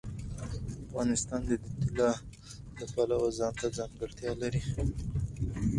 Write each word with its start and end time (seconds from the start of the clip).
افغانستان 0.85 1.41
د 1.49 1.51
طلا 1.81 2.11
د 2.77 2.79
پلوه 2.93 3.29
ځانته 3.39 3.67
ځانګړتیا 3.77 4.31
لري. 4.41 4.61